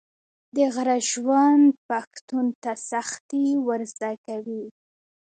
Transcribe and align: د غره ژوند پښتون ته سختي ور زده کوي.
د 0.55 0.57
غره 0.73 0.97
ژوند 1.09 1.65
پښتون 1.89 2.45
ته 2.63 2.71
سختي 2.91 3.45
ور 3.65 3.81
زده 3.93 4.11
کوي. 4.25 4.65